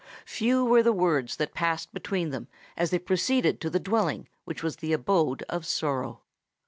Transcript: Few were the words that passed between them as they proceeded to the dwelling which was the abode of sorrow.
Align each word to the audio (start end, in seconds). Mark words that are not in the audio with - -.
Few 0.25 0.65
were 0.65 0.81
the 0.81 0.91
words 0.91 1.35
that 1.35 1.53
passed 1.53 1.93
between 1.93 2.31
them 2.31 2.47
as 2.75 2.89
they 2.89 2.97
proceeded 2.97 3.61
to 3.61 3.69
the 3.69 3.79
dwelling 3.79 4.27
which 4.45 4.63
was 4.63 4.77
the 4.77 4.93
abode 4.93 5.43
of 5.43 5.63
sorrow. 5.63 6.23